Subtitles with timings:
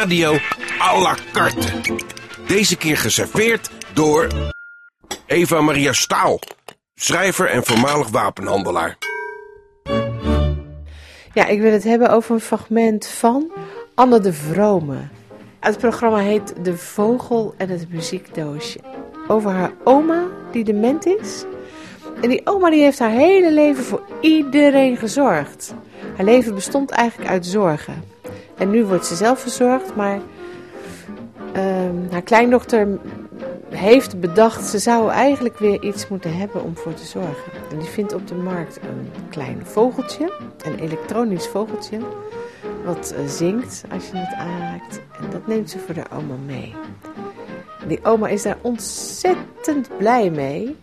[0.00, 0.36] radio
[0.78, 1.66] à la carte.
[2.46, 4.28] Deze keer geserveerd door
[5.26, 6.40] Eva Maria Staal,
[6.94, 8.98] schrijver en voormalig wapenhandelaar.
[11.34, 13.52] Ja, ik wil het hebben over een fragment van
[13.94, 15.08] Anne de Vrome.
[15.60, 18.80] Het programma heet De Vogel en het Muziekdoosje.
[19.28, 21.44] Over haar oma die dement is.
[22.22, 25.74] En die oma die heeft haar hele leven voor iedereen gezorgd.
[26.16, 28.18] Haar leven bestond eigenlijk uit zorgen.
[28.60, 30.20] En nu wordt ze zelf verzorgd, maar
[31.52, 32.88] ehm, haar kleindochter
[33.68, 37.52] heeft bedacht, ze zou eigenlijk weer iets moeten hebben om voor te zorgen.
[37.70, 40.32] En die vindt op de markt een klein vogeltje,
[40.64, 41.98] een elektronisch vogeltje,
[42.84, 45.00] wat eh, zingt als je het aanraakt.
[45.20, 46.74] En dat neemt ze voor de oma mee.
[47.86, 50.76] Die oma is daar ontzettend blij mee.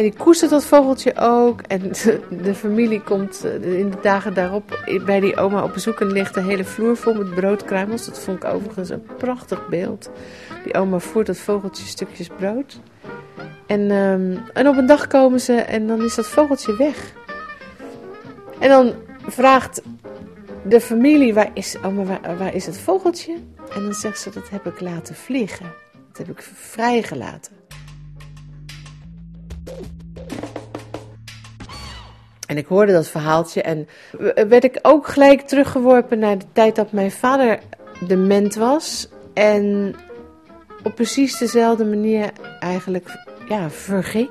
[0.00, 1.60] En die koestert dat vogeltje ook.
[1.60, 1.80] En
[2.42, 6.34] de, familie komt eh, in de dagen daarop bij die oma op bezoek en ligt
[6.34, 8.06] de hele vloer vol met broodkruimels.
[8.06, 10.10] Dat vond ik overigens een prachtig beeld.
[10.64, 12.80] Die oma voert dat vogeltje stukjes brood.
[13.66, 17.12] En, ehm, en op een dag komen ze en dan is dat vogeltje weg.
[18.58, 18.92] En dan
[19.26, 19.82] vraagt
[20.64, 23.36] de familie, waar is, oma, waar is het vogeltje?
[23.74, 25.72] En dan zegt ze, dat heb ik laten vliegen.
[26.08, 27.59] Dat heb ik vrijgelaten.
[32.50, 33.88] En ik hoorde dat verhaaltje en
[34.48, 37.58] werd ik ook gelijk teruggeworpen naar de tijd dat mijn vader
[38.06, 39.08] dement was.
[39.34, 39.94] En
[40.82, 43.08] op precies dezelfde manier eigenlijk
[43.48, 44.30] ja, verging.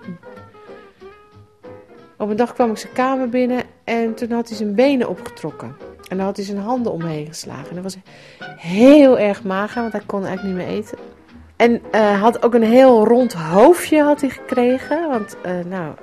[2.17, 5.75] Op een dag kwam ik zijn kamer binnen en toen had hij zijn benen opgetrokken.
[6.08, 7.70] En dan had hij zijn handen omheen geslagen.
[7.70, 7.97] En dat was
[8.58, 10.97] heel erg mager, want hij kon eigenlijk niet meer eten.
[11.56, 15.09] En uh, had ook een heel rond hoofdje had hij gekregen.
[15.09, 15.94] Want, uh, nou,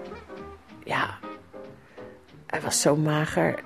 [0.84, 1.19] ja,
[2.47, 3.65] hij was zo mager.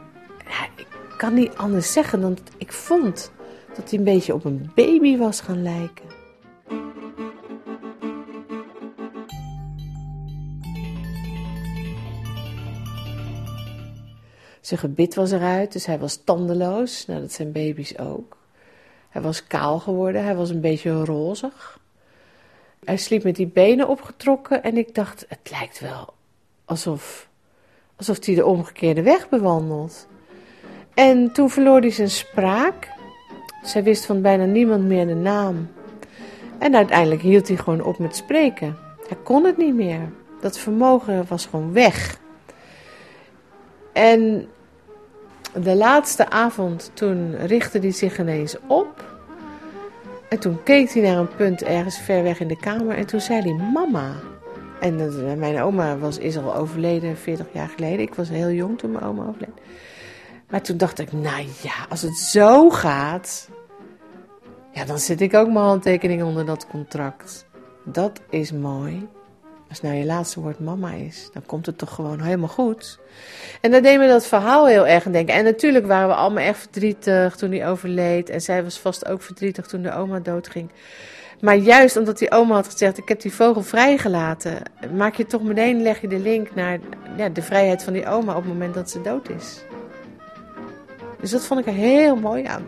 [0.76, 0.86] Ik
[1.16, 3.32] kan niet anders zeggen dan dat ik vond
[3.74, 6.04] dat hij een beetje op een baby was gaan lijken.
[14.60, 17.06] Zijn gebit was eruit, dus hij was tandeloos.
[17.06, 18.36] Nou, dat zijn baby's ook.
[19.08, 21.78] Hij was kaal geworden, hij was een beetje rozig.
[22.84, 26.14] Hij sliep met die benen opgetrokken en ik dacht, het lijkt wel
[26.64, 27.28] alsof,
[28.00, 30.06] alsof hij de omgekeerde weg bewandelt.
[30.94, 32.88] En toen verloor hij zijn spraak.
[33.62, 35.68] Zij wist van bijna niemand meer de naam.
[36.58, 38.76] En uiteindelijk hield hij gewoon op met spreken.
[39.08, 40.00] Hij kon het niet meer.
[40.40, 42.18] Dat vermogen was gewoon weg.
[43.92, 44.48] En
[45.62, 49.04] de laatste avond, toen richtte hij zich ineens op.
[50.28, 53.20] En toen keek hij naar een punt ergens ver weg in de kamer en toen
[53.20, 54.12] zei hij mama.
[54.80, 58.00] En eh, mijn oma was, is al overleden 40 jaar geleden.
[58.00, 59.60] Ik was heel jong toen mijn oma overleed.
[60.48, 63.48] Maar toen dacht ik, nou ja, als het zo gaat,
[64.72, 67.46] ja, dan zet ik ook mijn handtekening onder dat contract.
[67.84, 69.08] Dat is mooi.
[69.68, 72.98] Als nou je laatste woord mama is, dan komt het toch gewoon helemaal goed.
[73.60, 75.34] En dat deed me dat verhaal heel erg aan denken.
[75.34, 78.30] En natuurlijk waren we allemaal echt verdrietig toen hij overleed.
[78.30, 80.70] En zij was vast ook verdrietig toen de oma doodging.
[81.40, 84.62] Maar juist omdat die oma had gezegd: Ik heb die vogel vrijgelaten,
[84.96, 86.78] maak je toch meteen leg je de link naar
[87.16, 89.64] ja, de vrijheid van die oma op het moment dat ze dood is.
[91.20, 92.64] Dus dat vond ik er heel mooi aan.